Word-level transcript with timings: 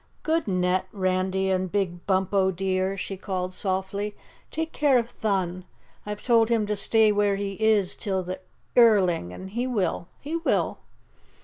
"Good 0.23 0.47
net, 0.47 0.87
Randy 0.91 1.51
and 1.51 1.71
Big 1.71 2.07
Bumpo, 2.07 2.49
dear," 2.49 2.97
she 2.97 3.15
called 3.17 3.53
softly. 3.53 4.15
"Take 4.49 4.71
care 4.71 4.97
of 4.97 5.11
Thun. 5.11 5.63
I've 6.07 6.25
told 6.25 6.49
him 6.49 6.65
to 6.65 6.75
stay 6.75 7.11
where 7.11 7.35
he 7.35 7.51
is 7.63 7.95
till 7.95 8.23
the 8.23 8.39
earling, 8.75 9.31
and 9.31 9.51
he 9.51 9.67
will, 9.67 10.07
he 10.19 10.37
will." 10.37 10.79